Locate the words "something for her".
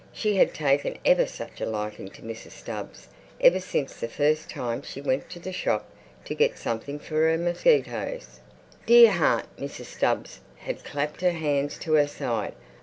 6.57-7.37